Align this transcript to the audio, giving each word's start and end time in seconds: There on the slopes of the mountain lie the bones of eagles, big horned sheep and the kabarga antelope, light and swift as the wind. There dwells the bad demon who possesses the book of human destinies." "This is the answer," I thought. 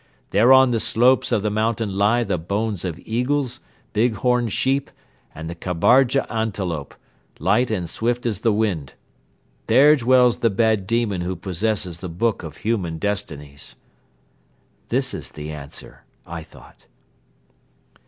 There 0.31 0.51
on 0.51 0.71
the 0.71 0.79
slopes 0.79 1.31
of 1.31 1.43
the 1.43 1.51
mountain 1.51 1.93
lie 1.93 2.23
the 2.23 2.39
bones 2.39 2.83
of 2.83 2.97
eagles, 3.05 3.59
big 3.93 4.15
horned 4.15 4.51
sheep 4.51 4.89
and 5.35 5.47
the 5.47 5.53
kabarga 5.53 6.25
antelope, 6.27 6.95
light 7.37 7.69
and 7.69 7.87
swift 7.87 8.25
as 8.25 8.39
the 8.39 8.51
wind. 8.51 8.95
There 9.67 9.95
dwells 9.95 10.37
the 10.37 10.49
bad 10.49 10.87
demon 10.87 11.21
who 11.21 11.35
possesses 11.35 11.99
the 11.99 12.09
book 12.09 12.41
of 12.41 12.57
human 12.57 12.97
destinies." 12.97 13.75
"This 14.89 15.13
is 15.13 15.33
the 15.33 15.51
answer," 15.51 16.03
I 16.25 16.41
thought. 16.41 16.87